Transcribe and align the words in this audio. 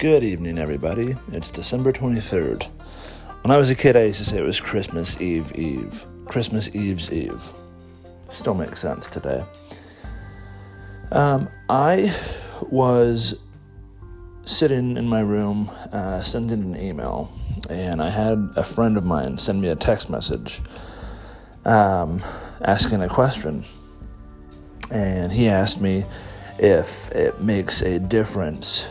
Good 0.00 0.24
evening, 0.24 0.56
everybody. 0.56 1.14
It's 1.30 1.50
December 1.50 1.92
23rd. 1.92 2.66
When 3.42 3.50
I 3.50 3.58
was 3.58 3.68
a 3.68 3.74
kid, 3.74 3.96
I 3.96 4.04
used 4.04 4.20
to 4.20 4.24
say 4.24 4.38
it 4.38 4.42
was 4.42 4.58
Christmas 4.58 5.20
Eve 5.20 5.52
Eve. 5.54 6.06
Christmas 6.24 6.74
Eve's 6.74 7.12
Eve. 7.12 7.44
Still 8.30 8.54
makes 8.54 8.80
sense 8.80 9.10
today. 9.10 9.44
Um, 11.12 11.50
I 11.68 12.16
was 12.70 13.40
sitting 14.44 14.96
in 14.96 15.06
my 15.06 15.20
room 15.20 15.70
uh, 15.92 16.22
sending 16.22 16.62
an 16.74 16.80
email, 16.80 17.30
and 17.68 18.00
I 18.00 18.08
had 18.08 18.38
a 18.56 18.64
friend 18.64 18.96
of 18.96 19.04
mine 19.04 19.36
send 19.36 19.60
me 19.60 19.68
a 19.68 19.76
text 19.76 20.08
message 20.08 20.62
um, 21.66 22.22
asking 22.62 23.02
a 23.02 23.08
question. 23.10 23.66
And 24.90 25.30
he 25.30 25.46
asked 25.46 25.78
me 25.78 26.06
if 26.60 27.10
it 27.12 27.40
makes 27.40 27.80
a 27.80 27.98
difference 27.98 28.90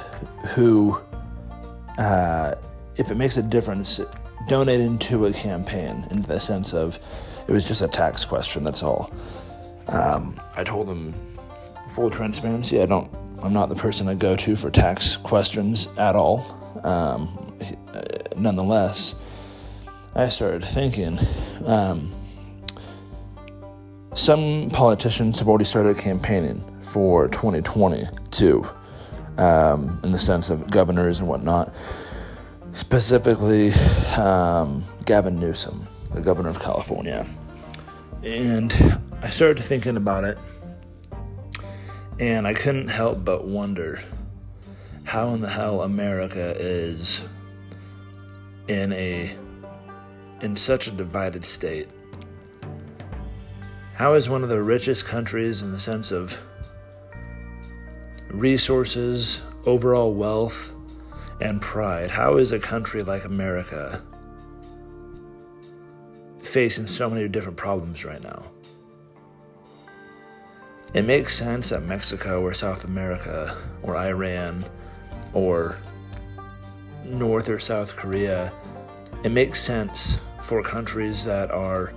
who, 0.50 1.00
uh, 2.00 2.56
if 2.98 3.12
it 3.12 3.16
makes 3.16 3.38
a 3.38 3.44
difference 3.44 4.02
donating 4.48 4.98
to 4.98 5.28
a 5.28 5.32
campaign 5.32 6.06
in 6.10 6.24
the 6.24 6.40
sense 6.40 6.74
of 6.74 6.98
it 7.48 7.52
was 7.52 7.64
just 7.64 7.84
a 7.84 7.88
tax 7.88 8.26
question, 8.26 8.64
that's 8.64 8.82
all. 8.82 9.14
Um, 9.88 10.40
I 10.56 10.64
told 10.64 10.90
him 10.90 11.14
full 11.92 12.10
transparency, 12.10 12.82
I 12.82 12.88
don't, 12.88 13.12
I'm 13.44 13.54
not 13.54 13.70
the 13.70 13.76
person 13.76 14.08
I 14.08 14.16
go 14.16 14.36
to 14.36 14.56
for 14.56 14.72
tax 14.72 15.16
questions 15.16 15.90
at 15.98 16.16
all. 16.16 16.58
Um, 16.84 17.56
nonetheless, 18.36 19.14
I 20.16 20.30
started 20.30 20.66
thinking, 20.66 21.20
um, 21.66 22.12
some 24.16 24.72
politicians 24.72 25.38
have 25.38 25.48
already 25.48 25.66
started 25.66 26.00
campaigning 26.00 26.64
for 26.90 27.28
2022 27.28 28.68
um, 29.38 30.00
in 30.04 30.12
the 30.12 30.20
sense 30.20 30.50
of 30.50 30.70
governors 30.70 31.20
and 31.20 31.30
whatnot. 31.30 31.74
Specifically, 32.72 33.72
um, 34.18 34.84
Gavin 35.06 35.40
Newsom, 35.40 35.88
the 36.14 36.22
governor 36.22 36.50
of 36.50 36.60
California. 36.60 37.26
And 38.24 38.74
I 39.22 39.30
started 39.30 39.64
thinking 39.64 39.98
about 39.98 40.24
it, 40.24 40.38
and 42.20 42.48
I 42.48 42.54
couldn't 42.54 42.90
help 42.90 43.24
but 43.24 43.46
wonder 43.46 44.02
how 45.04 45.34
in 45.34 45.42
the 45.42 45.50
hell 45.50 45.82
America 45.84 46.56
is 46.60 47.24
in 48.68 48.94
a 48.94 49.36
in 50.42 50.56
such 50.56 50.88
a 50.88 50.92
divided 50.92 51.46
state. 51.46 51.90
How 53.94 54.14
is 54.14 54.30
one 54.30 54.44
of 54.44 54.50
the 54.50 54.62
richest 54.62 55.06
countries 55.06 55.62
in 55.62 55.72
the 55.72 55.80
sense 55.80 56.12
of 56.12 56.40
resources, 58.30 59.42
overall 59.66 60.14
wealth, 60.14 60.72
and 61.42 61.62
pride, 61.62 62.12
how 62.12 62.38
is 62.38 62.52
a 62.52 62.60
country 62.60 63.04
like 63.04 63.26
America 63.26 64.02
facing 66.40 66.88
so 66.88 67.10
many 67.10 67.28
different 67.28 67.58
problems 67.58 68.06
right 68.06 68.24
now? 68.24 68.46
It 70.94 71.04
makes 71.04 71.38
sense 71.38 71.70
that 71.70 71.84
Mexico 71.84 72.42
or 72.42 72.54
South 72.54 72.84
America 72.84 73.56
or 73.84 73.96
Iran 73.96 74.66
or 75.34 75.78
North 77.06 77.48
or 77.50 77.60
South 77.60 77.96
Korea, 77.96 78.52
it 79.24 79.32
makes 79.32 79.62
sense 79.62 80.20
for 80.44 80.64
countries 80.64 81.24
that 81.26 81.52
are 81.52 81.94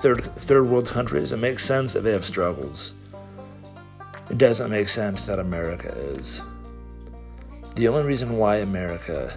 third 0.00 0.24
third 0.36 0.66
world 0.66 0.86
countries, 0.86 1.32
it 1.32 1.36
makes 1.36 1.64
sense 1.64 1.92
that 1.92 2.00
they 2.00 2.12
have 2.12 2.24
struggles. 2.24 2.94
It 4.30 4.38
doesn't 4.38 4.70
make 4.70 4.88
sense 4.88 5.24
that 5.26 5.38
America 5.38 5.92
is. 5.92 6.42
The 7.76 7.88
only 7.88 8.04
reason 8.04 8.38
why 8.38 8.56
America 8.56 9.32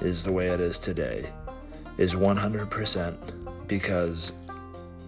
is 0.00 0.24
the 0.24 0.32
way 0.32 0.48
it 0.48 0.60
is 0.60 0.78
today 0.78 1.30
is 1.98 2.14
100% 2.14 3.66
because 3.66 4.32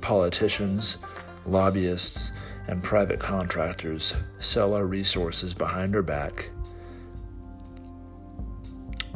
politicians, 0.01 0.99
lobbyists, 1.47 2.33
and 2.69 2.83
private 2.83 3.19
contractors 3.19 4.15
sell 4.39 4.75
our 4.75 4.87
resources 4.87 5.55
behind 5.55 5.97
our 5.97 6.03
back. 6.03 6.51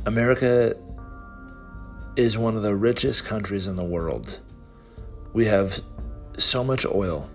America 0.06 0.76
is 2.16 2.38
one 2.38 2.56
of 2.56 2.62
the 2.62 2.74
richest 2.74 3.24
countries 3.24 3.66
in 3.66 3.76
the 3.76 3.84
world. 3.84 4.40
We 5.36 5.44
have 5.44 5.82
so 6.38 6.64
much 6.64 6.86
oil. 6.86 7.28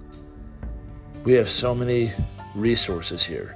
We 1.24 1.34
have 1.34 1.48
so 1.48 1.76
many 1.76 2.12
resources 2.56 3.24
here. 3.24 3.56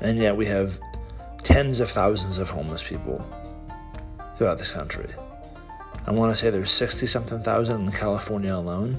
And 0.00 0.18
yet 0.18 0.36
we 0.36 0.44
have 0.46 0.80
tens 1.44 1.78
of 1.78 1.88
thousands 1.88 2.38
of 2.38 2.50
homeless 2.50 2.82
people 2.82 3.24
throughout 4.36 4.58
this 4.58 4.72
country. 4.72 5.06
I 6.04 6.10
want 6.10 6.36
to 6.36 6.36
say 6.36 6.50
there's 6.50 6.72
60 6.72 7.06
something 7.06 7.40
thousand 7.44 7.82
in 7.82 7.92
California 7.92 8.52
alone. 8.52 8.96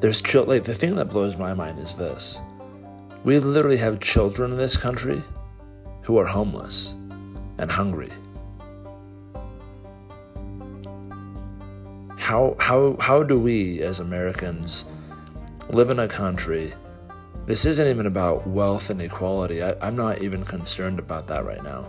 There's 0.00 0.22
chill 0.22 0.44
like 0.44 0.64
the 0.64 0.74
thing 0.74 0.96
that 0.96 1.10
blows 1.10 1.36
my 1.36 1.52
mind 1.52 1.78
is 1.78 1.94
this. 1.94 2.40
We 3.22 3.38
literally 3.38 3.76
have 3.76 4.00
children 4.00 4.50
in 4.50 4.56
this 4.56 4.78
country 4.78 5.22
who 6.00 6.16
are 6.16 6.24
homeless 6.24 6.94
and 7.58 7.70
hungry. 7.70 8.08
How 12.32 12.56
how 12.58 12.96
how 12.98 13.22
do 13.22 13.38
we 13.38 13.82
as 13.82 14.00
Americans 14.00 14.86
live 15.68 15.90
in 15.90 15.98
a 15.98 16.08
country? 16.08 16.72
This 17.44 17.66
isn't 17.66 17.86
even 17.86 18.06
about 18.06 18.46
wealth 18.46 18.88
and 18.88 19.02
equality. 19.02 19.62
I, 19.62 19.74
I'm 19.82 19.96
not 19.96 20.22
even 20.22 20.42
concerned 20.42 20.98
about 20.98 21.26
that 21.26 21.44
right 21.44 21.62
now. 21.62 21.84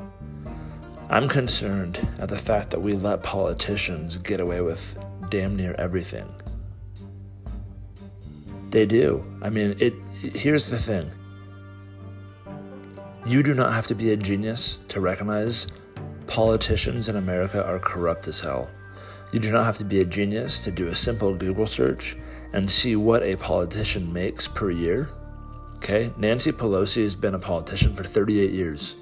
I'm 1.10 1.30
concerned 1.30 2.06
at 2.20 2.28
the 2.28 2.38
fact 2.38 2.72
that 2.72 2.82
we 2.82 2.92
let 2.92 3.24
politicians 3.24 4.18
get 4.18 4.42
away 4.42 4.60
with 4.60 4.98
damn 5.30 5.56
near 5.56 5.76
everything. 5.76 6.28
They 8.70 8.86
do. 8.86 9.24
I 9.42 9.50
mean, 9.50 9.78
it. 9.80 9.94
Here's 10.12 10.70
the 10.70 10.78
thing. 10.78 11.10
You 13.26 13.44
do 13.44 13.54
not 13.54 13.72
have 13.72 13.88
to 13.88 13.96
be 13.96 14.12
a 14.12 14.18
genius 14.18 14.82
to 14.90 15.00
recognize 15.00 15.68
politicians 16.28 17.08
in 17.08 17.16
America 17.16 17.66
are 17.66 17.80
corrupt 17.80 18.28
as 18.28 18.42
hell. 18.42 18.70
You 19.34 19.40
do 19.40 19.52
not 19.52 19.66
have 19.66 19.80
to 19.80 19.84
be 19.84 20.00
a 20.00 20.06
genius 20.06 20.64
to 20.64 20.70
do 20.70 20.90
a 20.90 20.96
simple 20.96 21.34
Google 21.34 21.66
search 21.66 22.16
and 22.54 22.72
see 22.72 22.96
what 22.96 23.24
a 23.24 23.36
politician 23.36 24.14
makes 24.14 24.48
per 24.48 24.70
year. 24.70 25.10
Okay, 25.78 26.14
Nancy 26.18 26.52
Pelosi 26.52 27.02
has 27.02 27.16
been 27.16 27.34
a 27.34 27.40
politician 27.40 27.96
for 27.96 28.04
38 28.04 28.52
years. 28.52 28.96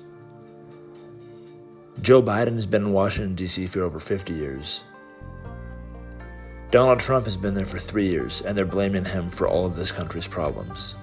Joe 2.02 2.24
Biden 2.24 2.56
has 2.56 2.66
been 2.66 2.84
in 2.84 2.94
Washington, 2.94 3.36
D.C. 3.36 3.68
for 3.68 3.84
over 3.84 4.00
50 4.00 4.32
years. 4.34 4.86
Donald 6.72 7.02
Trump 7.02 7.26
has 7.26 7.36
been 7.36 7.54
there 7.54 7.66
for 7.66 7.78
three 7.78 8.08
years, 8.08 8.42
and 8.42 8.58
they're 8.58 8.66
blaming 8.66 9.04
him 9.04 9.30
for 9.30 9.50
all 9.50 9.66
of 9.66 9.76
this 9.76 9.92
country's 9.92 10.28
problems. 10.28 10.96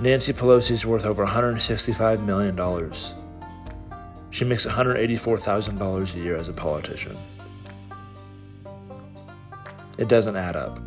Nancy 0.00 0.32
Pelosi 0.32 0.70
is 0.70 0.86
worth 0.86 1.04
over 1.04 1.26
$165 1.26 2.24
million. 2.24 2.56
She 4.32 4.46
makes 4.46 4.64
$184,000 4.66 6.14
a 6.14 6.18
year 6.18 6.36
as 6.36 6.48
a 6.48 6.54
politician. 6.54 7.16
It 9.98 10.08
doesn't 10.08 10.36
add 10.36 10.56
up. 10.56 10.80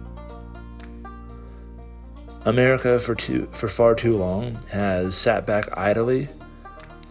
America, 2.45 2.99
for, 2.99 3.13
too, 3.13 3.47
for 3.51 3.69
far 3.69 3.93
too 3.93 4.17
long, 4.17 4.57
has 4.69 5.15
sat 5.15 5.45
back 5.45 5.69
idly, 5.77 6.27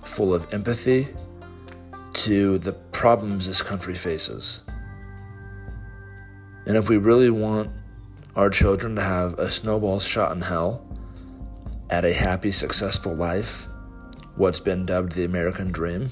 full 0.05 0.35
of 0.35 0.53
empathy 0.53 1.09
to 2.15 2.59
the 2.59 2.73
problems 2.73 3.47
this 3.47 3.63
country 3.63 3.95
faces. 3.95 4.63
And 6.67 6.77
if 6.77 6.89
we 6.89 6.97
really 6.97 7.31
want 7.31 7.71
our 8.35 8.51
children 8.51 8.97
to 8.97 9.03
have 9.03 9.39
a 9.39 9.51
snowball's 9.53 10.05
shot 10.05 10.33
in 10.33 10.41
hell 10.41 10.85
at 11.91 12.05
a 12.05 12.13
happy, 12.13 12.51
successful 12.51 13.15
life, 13.15 13.69
what's 14.35 14.59
been 14.59 14.85
dubbed 14.85 15.13
the 15.13 15.25
American 15.25 15.71
dream, 15.71 16.11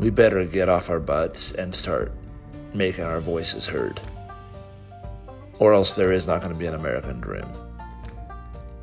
we 0.00 0.08
better 0.08 0.44
get 0.46 0.70
off 0.70 0.88
our 0.88 0.98
butts 0.98 1.52
and 1.52 1.76
start 1.76 2.10
making 2.72 3.04
our 3.04 3.20
voices 3.20 3.66
heard. 3.66 4.00
Or 5.58 5.74
else 5.74 5.92
there 5.92 6.10
is 6.10 6.26
not 6.26 6.40
going 6.40 6.52
to 6.54 6.58
be 6.58 6.64
an 6.64 6.74
American 6.74 7.20
dream. 7.20 7.46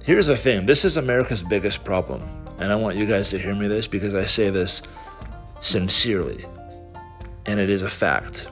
Here's 0.04 0.28
the 0.28 0.38
thing 0.38 0.68
this 0.68 0.86
is 0.86 0.96
America's 0.96 1.44
biggest 1.44 1.84
problem. 1.84 2.22
And 2.60 2.72
I 2.72 2.76
want 2.76 2.98
you 2.98 3.08
guys 3.08 3.30
to 3.32 3.40
hear 3.40 3.56
me 3.56 3.68
this 3.68 3.88
because 3.88 4.14
I 4.14 4.26
say 4.28 4.52
this 4.52 4.84
sincerely. 5.60 6.46
And 7.48 7.60
it 7.60 7.70
is 7.70 7.82
a 7.82 7.90
fact. 7.90 8.48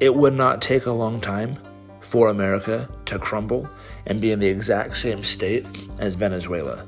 It 0.00 0.14
would 0.14 0.34
not 0.34 0.60
take 0.60 0.86
a 0.86 0.92
long 0.92 1.20
time 1.20 1.56
for 2.00 2.28
America 2.30 2.88
to 3.06 3.18
crumble 3.18 3.68
and 4.06 4.20
be 4.20 4.32
in 4.32 4.40
the 4.40 4.46
exact 4.48 4.96
same 4.96 5.22
state 5.24 5.64
as 5.98 6.16
Venezuela. 6.16 6.84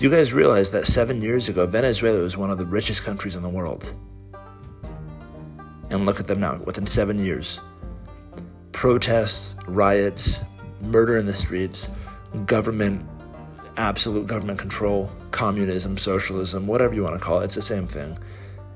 You 0.00 0.08
guys 0.08 0.32
realize 0.32 0.70
that 0.70 0.86
seven 0.86 1.20
years 1.20 1.50
ago, 1.50 1.66
Venezuela 1.66 2.20
was 2.20 2.34
one 2.34 2.50
of 2.50 2.56
the 2.56 2.64
richest 2.64 3.04
countries 3.04 3.36
in 3.36 3.42
the 3.42 3.50
world. 3.50 3.94
And 5.90 6.06
look 6.06 6.18
at 6.18 6.26
them 6.26 6.40
now, 6.40 6.56
within 6.64 6.86
seven 6.86 7.22
years. 7.22 7.60
Protests, 8.72 9.56
riots, 9.66 10.40
murder 10.80 11.18
in 11.18 11.26
the 11.26 11.34
streets, 11.34 11.90
government, 12.46 13.06
absolute 13.76 14.26
government 14.26 14.58
control, 14.58 15.10
communism, 15.32 15.98
socialism, 15.98 16.66
whatever 16.66 16.94
you 16.94 17.02
want 17.02 17.18
to 17.18 17.22
call 17.22 17.42
it, 17.42 17.44
it's 17.44 17.56
the 17.56 17.60
same 17.60 17.86
thing. 17.86 18.18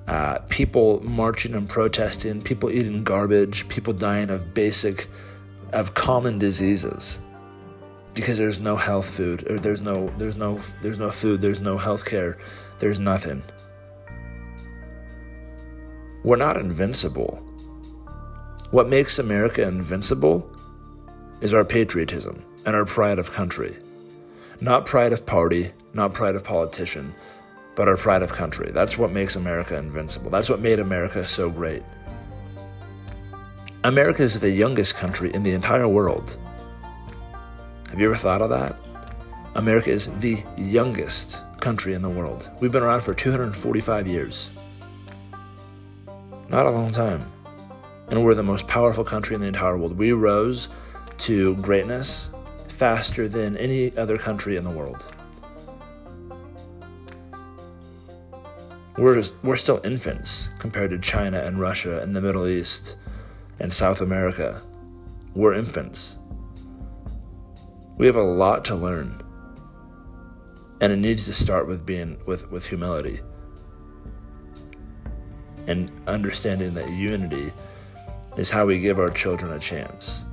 Uh, 0.06 0.40
people 0.50 1.02
marching 1.04 1.54
and 1.54 1.70
protesting, 1.70 2.42
people 2.42 2.70
eating 2.70 3.02
garbage, 3.02 3.66
people 3.70 3.94
dying 3.94 4.28
of 4.28 4.52
basic, 4.52 5.06
of 5.72 5.94
common 5.94 6.38
diseases 6.38 7.18
because 8.14 8.38
there's 8.38 8.60
no 8.60 8.76
health 8.76 9.10
food 9.10 9.50
or 9.50 9.58
there's 9.58 9.82
no 9.82 10.08
there's 10.16 10.36
no 10.36 10.60
there's 10.80 10.98
no 10.98 11.10
food 11.10 11.40
there's 11.40 11.60
no 11.60 11.76
health 11.76 12.04
care 12.04 12.38
there's 12.78 13.00
nothing. 13.00 13.42
We're 16.22 16.36
not 16.36 16.56
invincible. 16.56 17.36
What 18.70 18.88
makes 18.88 19.18
america 19.18 19.62
invincible 19.66 20.48
is 21.40 21.52
our 21.52 21.64
patriotism 21.64 22.42
and 22.64 22.74
our 22.74 22.84
pride 22.84 23.18
of 23.18 23.32
country. 23.32 23.76
Not 24.60 24.86
pride 24.86 25.12
of 25.12 25.26
party 25.26 25.72
not 25.92 26.14
pride 26.14 26.34
of 26.34 26.44
politician 26.44 27.14
but 27.76 27.88
our 27.88 27.96
pride 27.96 28.22
of 28.22 28.32
country. 28.32 28.70
That's 28.72 28.96
what 28.96 29.10
makes 29.10 29.34
america 29.34 29.76
invincible. 29.76 30.30
That's 30.30 30.48
what 30.48 30.60
made 30.60 30.78
america 30.78 31.26
so 31.26 31.50
great. 31.50 31.82
America 33.82 34.22
is 34.22 34.38
the 34.40 34.50
youngest 34.50 34.94
country 34.94 35.30
in 35.34 35.42
the 35.42 35.52
entire 35.52 35.88
world 35.88 36.38
have 37.94 38.00
you 38.00 38.08
ever 38.08 38.16
thought 38.16 38.42
of 38.42 38.50
that? 38.50 38.76
America 39.54 39.88
is 39.88 40.08
the 40.18 40.42
youngest 40.56 41.44
country 41.60 41.94
in 41.94 42.02
the 42.02 42.10
world. 42.10 42.50
We've 42.58 42.72
been 42.72 42.82
around 42.82 43.02
for 43.02 43.14
245 43.14 44.08
years. 44.08 44.50
Not 46.48 46.66
a 46.66 46.70
long 46.70 46.90
time. 46.90 47.30
And 48.08 48.24
we're 48.24 48.34
the 48.34 48.42
most 48.42 48.66
powerful 48.66 49.04
country 49.04 49.36
in 49.36 49.42
the 49.42 49.46
entire 49.46 49.78
world. 49.78 49.96
We 49.96 50.10
rose 50.10 50.70
to 51.18 51.54
greatness 51.58 52.32
faster 52.66 53.28
than 53.28 53.56
any 53.58 53.96
other 53.96 54.18
country 54.18 54.56
in 54.56 54.64
the 54.64 54.72
world. 54.72 55.14
We're, 58.98 59.22
we're 59.44 59.56
still 59.56 59.80
infants 59.84 60.48
compared 60.58 60.90
to 60.90 60.98
China 60.98 61.38
and 61.38 61.60
Russia 61.60 62.00
and 62.00 62.16
the 62.16 62.20
Middle 62.20 62.48
East 62.48 62.96
and 63.60 63.72
South 63.72 64.00
America. 64.00 64.62
We're 65.36 65.54
infants. 65.54 66.18
We 67.96 68.06
have 68.06 68.16
a 68.16 68.22
lot 68.22 68.64
to 68.66 68.74
learn. 68.74 69.20
And 70.80 70.92
it 70.92 70.96
needs 70.96 71.26
to 71.26 71.34
start 71.34 71.68
with 71.68 71.86
being 71.86 72.18
with, 72.26 72.50
with 72.50 72.66
humility. 72.66 73.20
And 75.66 75.90
understanding 76.06 76.74
that 76.74 76.90
unity 76.90 77.52
is 78.36 78.50
how 78.50 78.66
we 78.66 78.80
give 78.80 78.98
our 78.98 79.10
children 79.10 79.52
a 79.52 79.58
chance. 79.58 80.24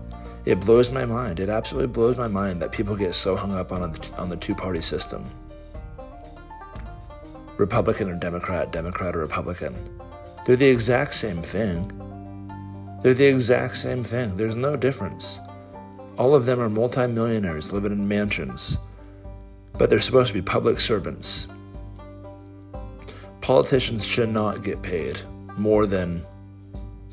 It 0.45 0.59
blows 0.59 0.91
my 0.91 1.05
mind. 1.05 1.39
It 1.39 1.49
absolutely 1.49 1.87
blows 1.87 2.17
my 2.17 2.27
mind 2.27 2.61
that 2.61 2.71
people 2.71 2.95
get 2.95 3.13
so 3.13 3.35
hung 3.35 3.53
up 3.53 3.71
on, 3.71 3.93
on 4.17 4.29
the 4.29 4.37
two 4.37 4.55
party 4.55 4.81
system 4.81 5.29
Republican 7.57 8.09
or 8.09 8.15
Democrat, 8.15 8.71
Democrat 8.71 9.15
or 9.15 9.19
Republican. 9.19 9.75
They're 10.45 10.55
the 10.55 10.67
exact 10.67 11.13
same 11.13 11.43
thing. 11.43 11.91
They're 13.03 13.13
the 13.13 13.25
exact 13.25 13.77
same 13.77 14.03
thing. 14.03 14.35
There's 14.35 14.55
no 14.55 14.75
difference. 14.75 15.39
All 16.21 16.35
of 16.35 16.45
them 16.45 16.59
are 16.59 16.69
multimillionaires 16.69 17.73
living 17.73 17.91
in 17.91 18.07
mansions, 18.07 18.77
but 19.73 19.89
they're 19.89 19.99
supposed 19.99 20.27
to 20.27 20.35
be 20.35 20.41
public 20.43 20.79
servants. 20.79 21.47
Politicians 23.41 24.05
should 24.05 24.29
not 24.29 24.63
get 24.63 24.83
paid 24.83 25.19
more 25.57 25.87
than 25.87 26.23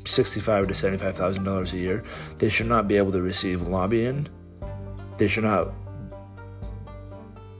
sixty-five 0.05 0.67
to 0.67 0.75
seventy-five 0.75 1.17
thousand 1.17 1.43
dollars 1.43 1.73
a 1.73 1.77
year. 1.77 2.03
They 2.37 2.49
should 2.49 2.67
not 2.67 2.87
be 2.87 2.97
able 2.97 3.11
to 3.13 3.21
receive 3.23 3.63
lobbying. 3.63 4.27
They 5.17 5.27
should 5.27 5.45
not 5.45 5.73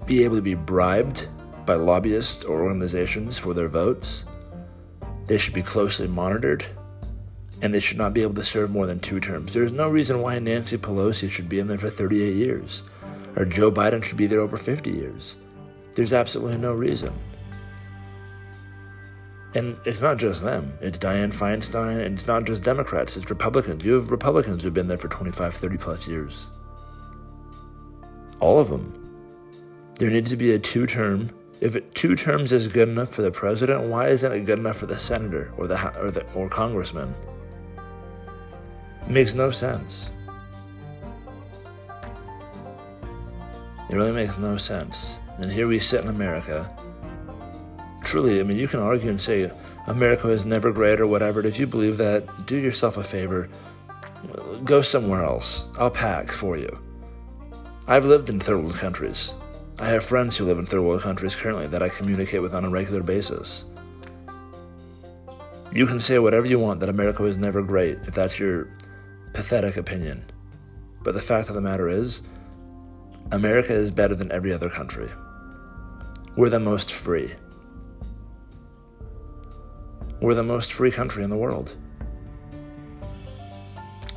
be 0.05 0.23
able 0.23 0.35
to 0.35 0.43
be 0.43 0.53
bribed 0.53 1.29
by 1.65 1.77
lobbyists 1.77 2.45
or 2.45 2.61
organizations 2.61 3.39
for 3.39 3.55
their 3.55 3.69
votes. 3.69 4.25
They 5.25 5.39
should 5.39 5.55
be 5.55 5.63
closely 5.63 6.07
monitored 6.07 6.63
and 7.61 7.73
they 7.73 7.79
should 7.79 7.97
not 7.97 8.13
be 8.13 8.21
able 8.21 8.35
to 8.35 8.43
serve 8.43 8.71
more 8.71 8.85
than 8.85 8.99
two 8.99 9.19
terms. 9.19 9.53
There's 9.53 9.71
no 9.71 9.89
reason 9.89 10.21
why 10.21 10.39
Nancy 10.39 10.77
Pelosi 10.77 11.29
should 11.29 11.49
be 11.49 11.59
in 11.59 11.67
there 11.67 11.77
for 11.77 11.89
38 11.89 12.35
years, 12.35 12.83
or 13.35 13.45
Joe 13.45 13.71
Biden 13.71 14.03
should 14.03 14.17
be 14.17 14.27
there 14.27 14.39
over 14.39 14.57
50 14.57 14.89
years. 14.89 15.35
There's 15.93 16.13
absolutely 16.13 16.57
no 16.57 16.73
reason. 16.73 17.13
And 19.55 19.77
it's 19.83 19.99
not 19.99 20.17
just 20.17 20.43
them. 20.43 20.71
It's 20.79 20.99
Dianne 20.99 21.33
Feinstein, 21.33 22.05
and 22.05 22.13
it's 22.13 22.27
not 22.27 22.45
just 22.45 22.63
Democrats, 22.63 23.17
it's 23.17 23.29
Republicans. 23.29 23.83
You 23.83 23.93
have 23.93 24.11
Republicans 24.11 24.63
who've 24.63 24.73
been 24.73 24.87
there 24.87 24.97
for 24.97 25.07
25, 25.07 25.53
30 25.53 25.77
plus 25.77 26.07
years. 26.07 26.51
All 28.39 28.59
of 28.59 28.69
them. 28.69 28.95
There 29.97 30.09
needs 30.09 30.31
to 30.31 30.37
be 30.37 30.53
a 30.53 30.59
two 30.59 30.85
term. 30.85 31.29
If 31.59 31.75
it, 31.75 31.93
two 31.93 32.15
terms 32.15 32.53
is 32.53 32.69
good 32.69 32.87
enough 32.87 33.09
for 33.09 33.21
the 33.21 33.31
president, 33.31 33.83
why 33.83 34.07
isn't 34.07 34.31
it 34.31 34.45
good 34.45 34.59
enough 34.59 34.77
for 34.77 34.85
the 34.85 34.97
senator 34.97 35.53
or 35.57 35.67
the 35.67 35.99
or 35.99 36.09
the 36.09 36.25
or 36.31 36.47
congressman? 36.47 37.13
Makes 39.07 39.33
no 39.33 39.51
sense. 39.51 40.11
It 43.89 43.95
really 43.95 44.11
makes 44.11 44.37
no 44.37 44.57
sense. 44.57 45.19
And 45.39 45.51
here 45.51 45.67
we 45.67 45.79
sit 45.79 46.03
in 46.03 46.09
America. 46.09 46.69
Truly, 48.03 48.39
I 48.39 48.43
mean, 48.43 48.57
you 48.57 48.67
can 48.67 48.79
argue 48.79 49.09
and 49.09 49.19
say 49.19 49.51
America 49.87 50.27
is 50.27 50.45
never 50.45 50.71
great 50.71 50.99
or 50.99 51.07
whatever. 51.07 51.45
If 51.45 51.59
you 51.59 51.65
believe 51.65 51.97
that, 51.97 52.45
do 52.45 52.55
yourself 52.55 52.97
a 52.97 53.03
favor. 53.03 53.49
Go 54.63 54.81
somewhere 54.81 55.23
else. 55.23 55.67
I'll 55.77 55.89
pack 55.89 56.31
for 56.31 56.57
you. 56.57 56.69
I've 57.87 58.05
lived 58.05 58.29
in 58.29 58.39
third 58.39 58.57
world 58.57 58.75
countries. 58.75 59.33
I 59.79 59.87
have 59.87 60.03
friends 60.03 60.37
who 60.37 60.45
live 60.45 60.59
in 60.59 60.65
third 60.67 60.81
world 60.81 61.01
countries 61.01 61.35
currently 61.35 61.65
that 61.67 61.81
I 61.81 61.89
communicate 61.89 62.41
with 62.41 62.53
on 62.53 62.65
a 62.65 62.69
regular 62.69 63.01
basis. 63.01 63.65
You 65.71 65.87
can 65.87 65.99
say 65.99 66.19
whatever 66.19 66.45
you 66.45 66.59
want 66.59 66.81
that 66.81 66.89
America 66.89 67.23
was 67.23 67.37
never 67.37 67.63
great 67.63 67.97
if 68.07 68.13
that's 68.13 68.37
your 68.37 68.67
pathetic 69.33 69.77
opinion. 69.77 70.25
But 71.03 71.13
the 71.13 71.21
fact 71.21 71.49
of 71.49 71.55
the 71.55 71.61
matter 71.61 71.87
is, 71.87 72.21
America 73.31 73.73
is 73.73 73.91
better 73.91 74.15
than 74.15 74.31
every 74.31 74.51
other 74.51 74.69
country. 74.69 75.09
We're 76.35 76.49
the 76.49 76.59
most 76.59 76.91
free. 76.91 77.31
We're 80.21 80.33
the 80.33 80.43
most 80.43 80.73
free 80.73 80.91
country 80.91 81.23
in 81.23 81.29
the 81.29 81.37
world. 81.37 81.75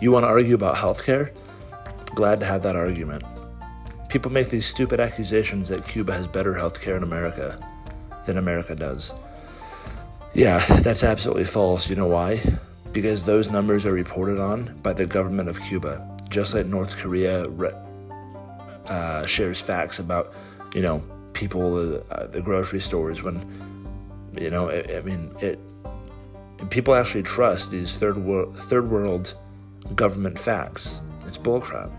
You 0.00 0.10
want 0.10 0.24
to 0.24 0.28
argue 0.28 0.54
about 0.54 0.74
healthcare? 0.74 1.32
Glad 2.14 2.40
to 2.40 2.46
have 2.46 2.62
that 2.64 2.74
argument. 2.74 3.22
People 4.08 4.32
make 4.32 4.50
these 4.50 4.66
stupid 4.66 4.98
accusations 4.98 5.68
that 5.68 5.86
Cuba 5.86 6.12
has 6.12 6.26
better 6.26 6.54
healthcare 6.54 6.96
in 6.96 7.02
America 7.02 7.58
than 8.26 8.36
America 8.36 8.74
does. 8.74 9.14
Yeah, 10.34 10.64
that's 10.80 11.04
absolutely 11.04 11.44
false. 11.44 11.88
You 11.88 11.96
know 11.96 12.08
why? 12.08 12.40
Because 12.92 13.24
those 13.24 13.50
numbers 13.50 13.86
are 13.86 13.92
reported 13.92 14.38
on 14.38 14.78
by 14.82 14.92
the 14.92 15.06
government 15.06 15.48
of 15.48 15.60
Cuba, 15.60 16.06
just 16.28 16.54
like 16.54 16.66
North 16.66 16.96
Korea 16.96 17.46
uh, 18.86 19.26
shares 19.26 19.60
facts 19.60 19.98
about, 19.98 20.32
you 20.74 20.82
know, 20.82 21.02
people 21.32 22.02
uh, 22.10 22.26
the 22.26 22.40
grocery 22.40 22.80
stores 22.80 23.22
when, 23.22 23.40
you 24.38 24.50
know, 24.50 24.70
I 24.70 25.00
mean, 25.00 25.34
it. 25.40 25.58
People 26.70 26.94
actually 26.94 27.24
trust 27.24 27.72
these 27.72 27.98
third 27.98 28.16
world 28.16 28.56
third 28.56 28.88
world 28.88 29.34
government 29.96 30.38
facts. 30.38 31.00
It's 31.26 31.38
bullcrap. 31.38 31.90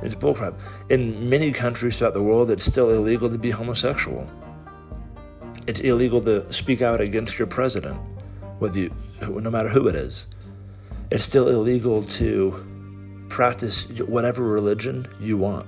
It's 0.00 0.14
bullcrap. 0.14 0.54
In 0.88 1.28
many 1.28 1.50
countries 1.50 1.98
throughout 1.98 2.14
the 2.14 2.22
world, 2.22 2.50
it's 2.50 2.64
still 2.64 2.90
illegal 2.90 3.28
to 3.28 3.36
be 3.36 3.50
homosexual 3.50 4.26
it's 5.68 5.80
illegal 5.80 6.22
to 6.22 6.50
speak 6.50 6.80
out 6.80 6.98
against 6.98 7.38
your 7.38 7.46
president, 7.46 8.00
whether 8.58 8.78
you, 8.78 8.90
no 9.28 9.50
matter 9.50 9.68
who 9.68 9.86
it 9.86 9.94
is. 9.94 10.26
It's 11.10 11.24
still 11.24 11.48
illegal 11.48 12.02
to 12.04 13.26
practice 13.28 13.86
whatever 14.00 14.44
religion 14.44 15.06
you 15.20 15.36
want. 15.36 15.66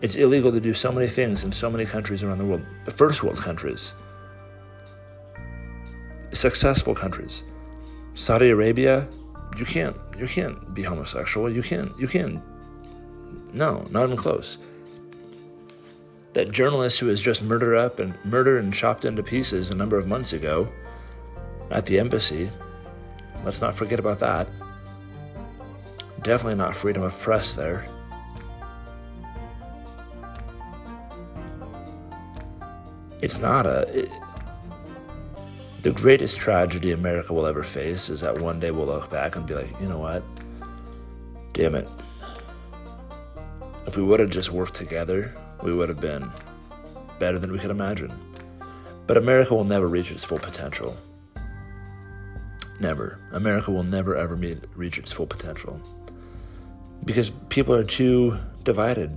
It's 0.00 0.16
illegal 0.16 0.50
to 0.52 0.60
do 0.60 0.72
so 0.72 0.90
many 0.90 1.06
things 1.06 1.44
in 1.44 1.52
so 1.52 1.70
many 1.70 1.84
countries 1.84 2.22
around 2.22 2.38
the 2.38 2.46
world, 2.46 2.64
first 2.96 3.22
world 3.22 3.38
countries, 3.38 3.92
successful 6.32 6.94
countries. 6.94 7.44
Saudi 8.14 8.48
Arabia, 8.48 9.06
you 9.58 9.66
can't 9.66 9.96
you 10.18 10.26
can't 10.26 10.72
be 10.72 10.82
homosexual. 10.82 11.50
You 11.50 11.62
can't 11.62 11.92
you 11.98 12.08
can't 12.08 12.42
no, 13.52 13.86
not 13.90 14.04
even 14.04 14.16
close 14.16 14.56
that 16.32 16.50
journalist 16.50 16.98
who 16.98 17.06
was 17.06 17.20
just 17.20 17.42
murdered 17.42 17.76
up 17.76 17.98
and 17.98 18.14
murdered 18.24 18.64
and 18.64 18.72
chopped 18.72 19.04
into 19.04 19.22
pieces 19.22 19.70
a 19.70 19.74
number 19.74 19.98
of 19.98 20.06
months 20.06 20.32
ago 20.32 20.70
at 21.70 21.86
the 21.86 21.98
embassy. 21.98 22.50
Let's 23.44 23.60
not 23.60 23.74
forget 23.74 23.98
about 23.98 24.18
that. 24.20 24.48
Definitely 26.22 26.54
not 26.54 26.74
freedom 26.74 27.02
of 27.02 27.18
press 27.18 27.52
there. 27.52 27.88
It's 33.20 33.38
not 33.38 33.66
a. 33.66 33.88
It, 34.00 34.10
the 35.82 35.90
greatest 35.90 36.38
tragedy 36.38 36.92
America 36.92 37.32
will 37.32 37.46
ever 37.46 37.64
face 37.64 38.08
is 38.08 38.20
that 38.20 38.40
one 38.40 38.60
day 38.60 38.70
we'll 38.70 38.86
look 38.86 39.10
back 39.10 39.34
and 39.34 39.44
be 39.44 39.54
like, 39.54 39.68
you 39.80 39.88
know 39.88 39.98
what? 39.98 40.22
Damn 41.52 41.74
it. 41.74 41.88
If 43.86 43.96
we 43.96 44.04
would 44.04 44.20
have 44.20 44.30
just 44.30 44.52
worked 44.52 44.74
together 44.74 45.34
we 45.62 45.72
would 45.72 45.88
have 45.88 46.00
been 46.00 46.30
better 47.18 47.38
than 47.38 47.52
we 47.52 47.58
could 47.58 47.70
imagine. 47.70 48.12
But 49.06 49.16
America 49.16 49.54
will 49.54 49.64
never 49.64 49.86
reach 49.86 50.10
its 50.10 50.24
full 50.24 50.38
potential. 50.38 50.96
Never. 52.80 53.18
America 53.32 53.70
will 53.70 53.84
never 53.84 54.16
ever 54.16 54.36
meet, 54.36 54.58
reach 54.74 54.98
its 54.98 55.12
full 55.12 55.26
potential. 55.26 55.80
Because 57.04 57.30
people 57.48 57.74
are 57.74 57.84
too 57.84 58.36
divided. 58.64 59.16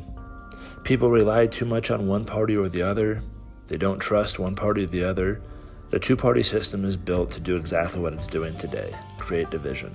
People 0.83 1.09
rely 1.09 1.47
too 1.47 1.65
much 1.65 1.89
on 1.91 2.07
one 2.07 2.25
party 2.25 2.55
or 2.55 2.69
the 2.69 2.81
other. 2.81 3.21
They 3.67 3.77
don't 3.77 3.99
trust 3.99 4.37
one 4.37 4.55
party 4.55 4.83
or 4.83 4.87
the 4.87 5.03
other. 5.03 5.41
The 5.89 5.99
two 5.99 6.15
party 6.15 6.43
system 6.43 6.83
is 6.85 6.97
built 6.97 7.31
to 7.31 7.39
do 7.39 7.55
exactly 7.55 7.99
what 7.99 8.13
it's 8.13 8.27
doing 8.27 8.55
today 8.55 8.95
create 9.17 9.49
division. 9.49 9.91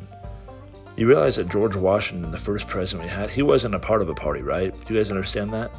You 0.96 1.06
realize 1.06 1.36
that 1.36 1.48
George 1.48 1.76
Washington, 1.76 2.30
the 2.30 2.38
first 2.38 2.66
president 2.66 3.08
we 3.08 3.14
had, 3.14 3.30
he 3.30 3.42
wasn't 3.42 3.76
a 3.76 3.78
part 3.78 4.02
of 4.02 4.08
a 4.08 4.14
party, 4.14 4.42
right? 4.42 4.74
You 4.88 4.96
guys 4.96 5.10
understand 5.10 5.54
that? 5.54 5.70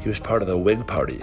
He 0.00 0.08
was 0.08 0.20
part 0.20 0.42
of 0.42 0.48
the 0.48 0.58
Whig 0.58 0.86
Party. 0.86 1.20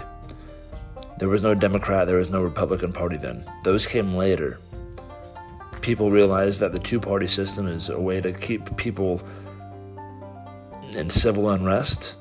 There 1.17 1.29
was 1.29 1.43
no 1.43 1.53
Democrat, 1.53 2.07
there 2.07 2.17
was 2.17 2.29
no 2.29 2.41
Republican 2.41 2.93
Party 2.93 3.17
then. 3.17 3.43
Those 3.63 3.85
came 3.85 4.15
later 4.15 4.59
people 5.81 6.11
realize 6.11 6.59
that 6.59 6.71
the 6.71 6.79
two 6.79 6.99
party 6.99 7.27
system 7.27 7.67
is 7.67 7.89
a 7.89 7.99
way 7.99 8.21
to 8.21 8.31
keep 8.31 8.75
people 8.77 9.21
in 10.95 11.09
civil 11.09 11.49
unrest, 11.49 12.17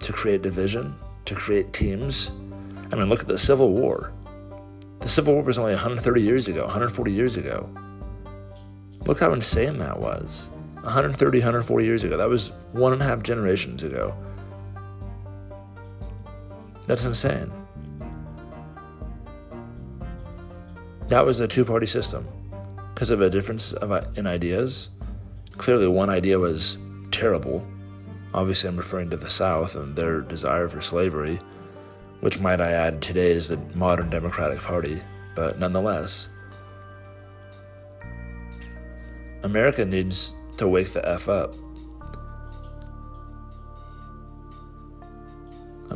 to 0.00 0.12
create 0.12 0.42
division, 0.42 0.94
to 1.24 1.34
create 1.34 1.72
teams. 1.72 2.32
I 2.92 2.96
mean, 2.96 3.08
look 3.08 3.20
at 3.20 3.28
the 3.28 3.38
Civil 3.38 3.72
War. 3.72 4.12
The 5.00 5.08
Civil 5.08 5.34
War 5.34 5.42
was 5.42 5.58
only 5.58 5.72
130 5.72 6.22
years 6.22 6.48
ago, 6.48 6.62
140 6.62 7.12
years 7.12 7.36
ago. 7.36 7.68
Look 9.04 9.20
how 9.20 9.32
insane 9.32 9.78
that 9.78 9.98
was. 9.98 10.50
130, 10.82 11.38
140 11.38 11.84
years 11.84 12.04
ago. 12.04 12.16
That 12.16 12.28
was 12.28 12.52
one 12.72 12.92
and 12.92 13.02
a 13.02 13.04
half 13.04 13.22
generations 13.22 13.82
ago. 13.82 14.14
That's 16.88 17.04
insane. 17.04 17.52
That 21.08 21.24
was 21.24 21.38
a 21.40 21.46
two 21.46 21.66
party 21.66 21.86
system 21.86 22.26
because 22.94 23.10
of 23.10 23.20
a 23.20 23.28
difference 23.28 23.74
of, 23.74 23.92
uh, 23.92 24.04
in 24.16 24.26
ideas. 24.26 24.88
Clearly, 25.58 25.86
one 25.86 26.08
idea 26.08 26.38
was 26.38 26.78
terrible. 27.10 27.66
Obviously, 28.32 28.70
I'm 28.70 28.76
referring 28.78 29.10
to 29.10 29.18
the 29.18 29.28
South 29.28 29.76
and 29.76 29.94
their 29.94 30.22
desire 30.22 30.66
for 30.66 30.80
slavery, 30.80 31.38
which, 32.20 32.40
might 32.40 32.60
I 32.60 32.72
add, 32.72 33.02
today 33.02 33.32
is 33.32 33.48
the 33.48 33.58
modern 33.74 34.08
Democratic 34.08 34.58
Party. 34.58 34.98
But 35.34 35.58
nonetheless, 35.58 36.30
America 39.42 39.84
needs 39.84 40.34
to 40.56 40.66
wake 40.66 40.94
the 40.94 41.06
F 41.06 41.28
up. 41.28 41.54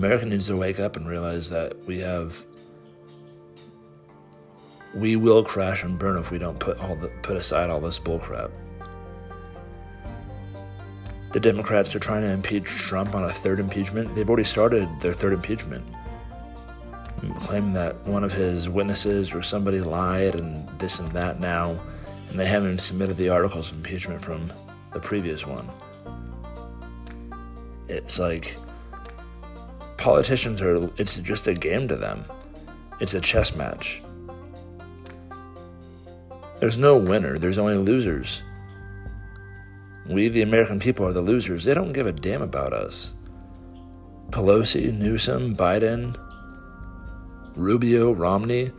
America 0.02 0.26
needs 0.26 0.48
to 0.48 0.56
wake 0.56 0.80
up 0.80 0.96
and 0.96 1.06
realize 1.06 1.48
that 1.48 1.78
we 1.86 2.00
have 2.00 2.44
we 4.96 5.14
will 5.14 5.44
crash 5.44 5.84
and 5.84 5.96
burn 5.96 6.18
if 6.18 6.32
we 6.32 6.38
don't 6.38 6.58
put 6.58 6.76
all 6.80 6.96
the, 6.96 7.06
put 7.22 7.36
aside 7.36 7.70
all 7.70 7.80
this 7.80 8.00
bullcrap. 8.00 8.50
The 11.30 11.38
Democrats 11.38 11.94
are 11.94 12.00
trying 12.00 12.22
to 12.22 12.30
impeach 12.30 12.64
Trump 12.64 13.14
on 13.14 13.26
a 13.26 13.32
third 13.32 13.60
impeachment. 13.60 14.12
They've 14.16 14.28
already 14.28 14.42
started 14.42 14.88
their 15.00 15.12
third 15.12 15.34
impeachment, 15.34 15.84
claiming 17.36 17.72
that 17.74 18.04
one 18.04 18.24
of 18.24 18.32
his 18.32 18.68
witnesses 18.68 19.32
or 19.32 19.40
somebody 19.40 19.80
lied 19.80 20.34
and 20.34 20.68
this 20.80 20.98
and 20.98 21.12
that 21.12 21.38
now, 21.38 21.80
and 22.28 22.40
they 22.40 22.46
haven't 22.46 22.80
submitted 22.80 23.16
the 23.16 23.28
articles 23.28 23.70
of 23.70 23.76
impeachment 23.76 24.20
from 24.20 24.52
the 24.92 24.98
previous 24.98 25.46
one. 25.46 25.70
It's 27.86 28.18
like 28.18 28.58
politicians 30.02 30.60
are, 30.60 30.90
it's 30.98 31.18
just 31.18 31.46
a 31.46 31.54
game 31.54 31.86
to 31.88 31.96
them. 31.96 32.24
It's 33.00 33.14
a 33.14 33.20
chess 33.20 33.54
match. 33.54 34.02
There's 36.58 36.76
no 36.76 36.96
winner, 36.96 37.38
there's 37.38 37.58
only 37.58 37.76
losers. 37.76 38.42
We, 40.06 40.28
the 40.28 40.42
American 40.42 40.80
people, 40.80 41.06
are 41.06 41.12
the 41.12 41.22
losers. 41.22 41.64
They 41.64 41.74
don't 41.74 41.92
give 41.92 42.06
a 42.06 42.12
damn 42.12 42.42
about 42.42 42.72
us. 42.72 43.14
Pelosi, 44.30 44.92
Newsom, 44.92 45.54
Biden, 45.54 46.18
Rubio, 47.54 48.12
Romney, 48.12 48.72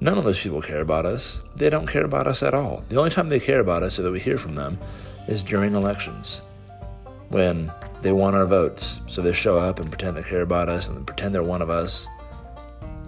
none 0.00 0.16
of 0.16 0.24
those 0.24 0.40
people 0.40 0.62
care 0.62 0.80
about 0.80 1.06
us. 1.06 1.42
They 1.56 1.70
don't 1.70 1.88
care 1.88 2.04
about 2.04 2.28
us 2.28 2.42
at 2.42 2.54
all. 2.54 2.84
The 2.88 2.98
only 2.98 3.10
time 3.10 3.28
they 3.28 3.40
care 3.40 3.60
about 3.60 3.82
us 3.82 3.98
or 3.98 4.02
that 4.02 4.12
we 4.12 4.20
hear 4.20 4.38
from 4.38 4.54
them 4.54 4.78
is 5.26 5.42
during 5.42 5.74
elections 5.74 6.42
when 7.30 7.72
they 8.02 8.12
want 8.12 8.36
our 8.36 8.46
votes. 8.46 9.00
So 9.06 9.22
they 9.22 9.32
show 9.32 9.58
up 9.58 9.78
and 9.80 9.90
pretend 9.90 10.16
they 10.16 10.22
care 10.22 10.42
about 10.42 10.68
us 10.68 10.88
and 10.88 11.06
pretend 11.06 11.34
they're 11.34 11.42
one 11.42 11.62
of 11.62 11.70
us. 11.70 12.06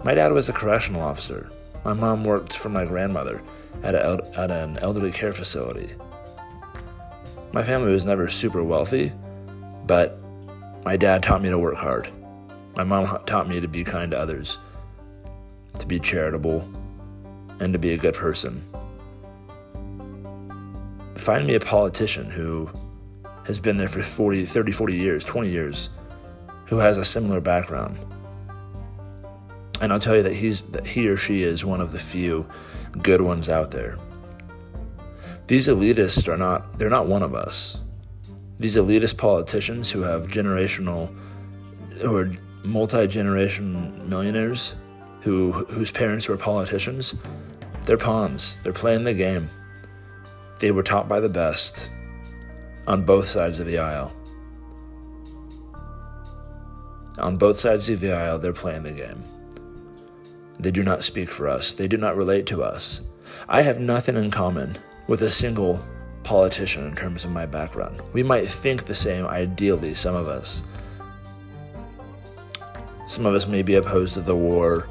My 0.03 0.13
dad 0.13 0.33
was 0.33 0.49
a 0.49 0.53
correctional 0.53 1.01
officer. 1.01 1.51
My 1.85 1.93
mom 1.93 2.23
worked 2.23 2.53
for 2.53 2.69
my 2.69 2.85
grandmother 2.85 3.41
at, 3.83 3.95
a, 3.95 4.23
at 4.35 4.51
an 4.51 4.77
elderly 4.79 5.11
care 5.11 5.33
facility. 5.33 5.89
My 7.53 7.63
family 7.63 7.91
was 7.91 8.05
never 8.05 8.29
super 8.29 8.63
wealthy, 8.63 9.11
but 9.85 10.17
my 10.85 10.95
dad 10.95 11.21
taught 11.21 11.41
me 11.41 11.49
to 11.49 11.59
work 11.59 11.75
hard. 11.75 12.09
My 12.75 12.83
mom 12.83 13.23
taught 13.25 13.49
me 13.49 13.59
to 13.59 13.67
be 13.67 13.83
kind 13.83 14.11
to 14.11 14.19
others, 14.19 14.57
to 15.79 15.85
be 15.85 15.99
charitable, 15.99 16.67
and 17.59 17.73
to 17.73 17.79
be 17.79 17.93
a 17.93 17.97
good 17.97 18.13
person. 18.13 18.63
Find 21.15 21.45
me 21.45 21.55
a 21.55 21.59
politician 21.59 22.29
who 22.29 22.69
has 23.45 23.59
been 23.59 23.77
there 23.77 23.87
for 23.87 24.01
40, 24.01 24.45
30, 24.45 24.71
40 24.71 24.95
years, 24.95 25.25
20 25.25 25.49
years, 25.49 25.89
who 26.65 26.77
has 26.77 26.97
a 26.97 27.05
similar 27.05 27.41
background. 27.41 27.97
And 29.81 29.91
I'll 29.91 29.99
tell 29.99 30.15
you 30.15 30.23
that 30.23 30.35
he's 30.35 30.61
that 30.63 30.85
he 30.85 31.07
or 31.07 31.17
she 31.17 31.43
is 31.43 31.65
one 31.65 31.81
of 31.81 31.91
the 31.91 31.99
few 31.99 32.45
good 33.01 33.21
ones 33.21 33.49
out 33.49 33.71
there. 33.71 33.97
These 35.47 35.67
elitists 35.67 36.27
are 36.27 36.37
not, 36.37 36.77
they're 36.77 36.89
not 36.89 37.07
one 37.07 37.23
of 37.23 37.33
us. 37.33 37.81
These 38.59 38.75
elitist 38.75 39.17
politicians 39.17 39.89
who 39.89 40.01
have 40.01 40.27
generational, 40.27 41.13
who 41.99 42.15
are 42.15 42.31
multi 42.63 43.07
generation 43.07 44.07
millionaires, 44.07 44.75
who, 45.21 45.51
whose 45.51 45.91
parents 45.91 46.27
were 46.27 46.37
politicians, 46.37 47.15
they're 47.85 47.97
pawns. 47.97 48.57
They're 48.61 48.71
playing 48.71 49.03
the 49.03 49.13
game. 49.13 49.49
They 50.59 50.69
were 50.69 50.83
taught 50.83 51.09
by 51.09 51.19
the 51.19 51.29
best 51.29 51.89
on 52.91 53.03
both 53.03 53.25
sides 53.25 53.61
of 53.61 53.65
the 53.67 53.77
aisle. 53.77 54.11
On 57.19 57.37
both 57.37 57.57
sides 57.57 57.89
of 57.89 58.01
the 58.01 58.11
aisle, 58.11 58.37
they're 58.37 58.51
playing 58.51 58.83
the 58.83 58.91
game. 58.91 59.23
They 60.59 60.71
do 60.71 60.83
not 60.83 61.01
speak 61.01 61.31
for 61.31 61.47
us. 61.47 61.71
They 61.71 61.87
do 61.87 61.95
not 61.95 62.17
relate 62.17 62.45
to 62.47 62.63
us. 62.63 62.99
I 63.47 63.61
have 63.61 63.79
nothing 63.79 64.17
in 64.17 64.29
common 64.29 64.77
with 65.07 65.21
a 65.21 65.31
single 65.31 65.79
politician 66.23 66.85
in 66.85 66.93
terms 66.93 67.23
of 67.23 67.31
my 67.31 67.45
background. 67.45 68.01
We 68.11 68.23
might 68.23 68.49
think 68.49 68.83
the 68.83 68.93
same, 68.93 69.25
ideally, 69.25 69.93
some 69.93 70.13
of 70.13 70.27
us. 70.27 70.65
Some 73.07 73.25
of 73.25 73.33
us 73.33 73.47
may 73.47 73.61
be 73.61 73.75
opposed 73.75 74.15
to 74.15 74.21
the 74.21 74.35
war 74.35 74.89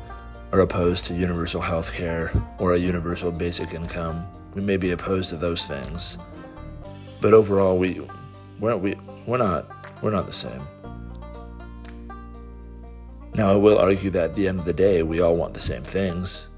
or 0.53 0.61
opposed 0.61 1.07
to 1.09 1.15
universal 1.15 1.61
health 1.61 1.93
care 1.93 2.33
or 2.59 2.73
a 2.73 2.79
universal 2.79 3.31
basic 3.31 3.75
income. 3.75 4.27
We 4.55 4.63
may 4.63 4.79
be 4.79 4.93
opposed 4.93 5.29
to 5.31 5.37
those 5.37 5.67
things. 5.67 6.17
But 7.21 7.35
overall, 7.35 7.77
we, 7.77 8.01
we're, 8.59 8.77
we, 8.77 8.97
we're, 9.27 9.39
not, 9.39 10.03
we're 10.03 10.11
not 10.11 10.27
the 10.27 10.33
same. 10.33 10.63
Now, 13.35 13.53
I 13.53 13.57
will 13.57 13.79
argue 13.79 14.11
that 14.11 14.31
at 14.31 14.35
the 14.35 14.49
end 14.49 14.59
of 14.59 14.65
the 14.65 14.73
day, 14.73 15.03
we 15.03 15.21
all 15.21 15.37
want 15.37 15.55
the 15.55 15.61
same 15.61 15.85
things. 15.85 16.49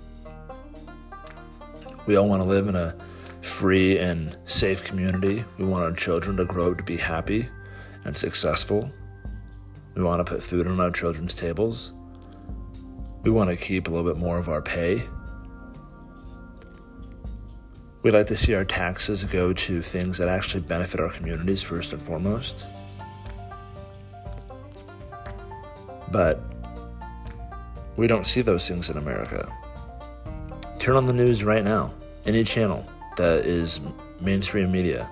We 2.07 2.17
all 2.17 2.29
want 2.29 2.43
to 2.43 2.49
live 2.49 2.69
in 2.69 2.77
a 2.77 2.97
free 3.43 3.99
and 3.99 4.37
safe 4.47 4.83
community. 4.83 5.45
We 5.59 5.65
want 5.65 5.85
our 5.85 5.93
children 5.93 6.37
to 6.39 6.45
grow 6.45 6.71
up 6.71 6.79
to 6.79 6.83
be 6.83 6.97
happy 6.97 7.49
and 8.05 8.17
successful. 8.17 8.91
We 9.95 10.03
want 10.03 10.25
to 10.25 10.33
put 10.33 10.43
food 10.43 10.67
on 10.67 10.81
our 10.81 10.91
children's 10.91 11.35
tables. 11.35 11.93
We 13.23 13.31
want 13.31 13.51
to 13.51 13.57
keep 13.57 13.89
a 13.89 13.91
little 13.91 14.11
bit 14.11 14.19
more 14.19 14.39
of 14.39 14.49
our 14.49 14.63
pay. 14.63 15.03
We 18.03 18.11
like 18.11 18.27
to 18.27 18.37
see 18.37 18.55
our 18.55 18.65
taxes 18.65 19.23
go 19.25 19.53
to 19.53 19.81
things 19.81 20.19
that 20.19 20.29
actually 20.29 20.63
benefit 20.63 21.01
our 21.01 21.11
communities 21.11 21.63
first 21.63 21.93
and 21.93 22.03
foremost. 22.03 22.67
But 26.11 26.41
we 27.97 28.07
don't 28.09 28.27
see 28.27 28.43
those 28.43 28.67
things 28.67 28.91
in 28.91 28.97
America. 28.97 29.51
Turn 30.81 30.97
on 30.97 31.07
the 31.07 31.13
news 31.13 31.45
right 31.45 31.63
now, 31.63 31.95
any 32.27 32.43
channel 32.43 32.85
that 33.17 33.47
is 33.47 33.79
mainstream 34.21 34.73
media, 34.73 35.09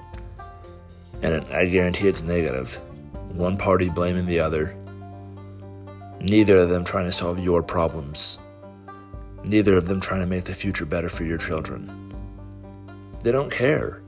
and 1.23 1.45
I 1.53 1.67
guarantee 1.67 2.09
it's 2.09 2.23
negative. 2.23 2.75
One 3.33 3.57
party 3.57 3.89
blaming 3.89 4.27
the 4.27 4.41
other, 4.41 4.75
neither 6.21 6.59
of 6.59 6.71
them 6.71 6.85
trying 6.85 7.05
to 7.05 7.13
solve 7.13 7.39
your 7.39 7.63
problems. 7.63 8.39
neither 9.45 9.77
of 9.77 9.87
them 9.87 10.01
trying 10.01 10.21
to 10.21 10.27
make 10.27 10.45
the 10.45 10.55
future 10.55 10.85
better 10.85 11.09
for 11.09 11.25
your 11.25 11.39
children. 11.39 12.10
They 13.23 13.33
don't 13.33 13.51
care. 13.51 14.03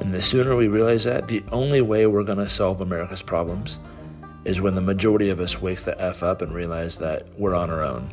And 0.00 0.12
the 0.12 0.20
sooner 0.20 0.56
we 0.56 0.68
realize 0.68 1.04
that, 1.04 1.28
the 1.28 1.44
only 1.52 1.80
way 1.80 2.06
we're 2.06 2.24
going 2.24 2.38
to 2.38 2.50
solve 2.50 2.80
America's 2.80 3.22
problems 3.22 3.78
is 4.44 4.60
when 4.60 4.74
the 4.74 4.80
majority 4.80 5.30
of 5.30 5.40
us 5.40 5.62
wake 5.62 5.80
the 5.80 5.98
F 6.00 6.22
up 6.22 6.42
and 6.42 6.52
realize 6.52 6.98
that 6.98 7.26
we're 7.38 7.54
on 7.54 7.70
our 7.70 7.82
own, 7.82 8.08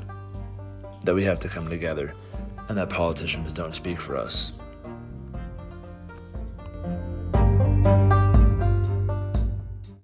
that 1.04 1.16
we 1.16 1.24
have 1.24 1.40
to 1.40 1.50
come 1.50 1.68
together, 1.70 2.14
and 2.70 2.78
that 2.78 2.90
politicians 2.90 3.52
don't 3.52 3.76
speak 3.76 4.00
for 4.00 4.16
us. 4.16 4.54